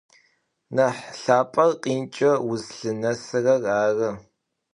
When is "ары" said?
3.81-4.09